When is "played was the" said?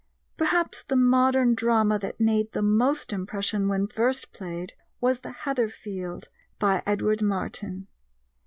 4.33-5.29